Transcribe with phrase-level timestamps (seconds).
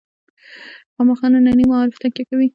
[0.95, 2.47] خامخا ننني معارف تکیه وکوي.